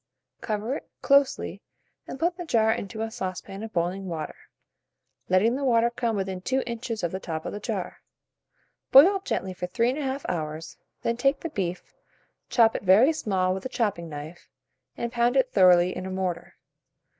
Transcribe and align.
Cover 0.41 0.77
it 0.77 0.89
closely, 1.03 1.61
and 2.07 2.19
put 2.19 2.35
the 2.35 2.43
jar 2.43 2.71
into 2.71 3.03
a 3.03 3.11
saucepan 3.11 3.61
of 3.61 3.71
boiling 3.71 4.07
water, 4.07 4.33
letting 5.29 5.55
the 5.55 5.63
water 5.63 5.91
come 5.91 6.15
within 6.15 6.41
2 6.41 6.63
inches 6.65 7.03
of 7.03 7.11
the 7.11 7.19
top 7.19 7.45
of 7.45 7.53
the 7.53 7.59
jar. 7.59 8.01
Boil 8.91 9.19
gently 9.23 9.53
for 9.53 9.67
3 9.67 9.93
1/2 9.93 10.25
hours, 10.27 10.77
then 11.03 11.17
take 11.17 11.41
the 11.41 11.49
beef, 11.49 11.93
chop 12.49 12.75
it 12.75 12.81
very 12.81 13.13
small 13.13 13.53
with 13.53 13.63
a 13.63 13.69
chopping 13.69 14.09
knife, 14.09 14.49
and 14.97 15.11
pound 15.11 15.37
it 15.37 15.51
thoroughly 15.51 15.95
in 15.95 16.07
a 16.07 16.09
mortar. 16.09 16.55